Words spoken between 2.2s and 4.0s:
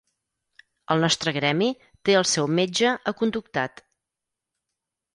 el seu metge aconductat.